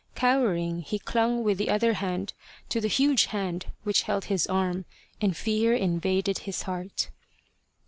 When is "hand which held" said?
3.25-4.25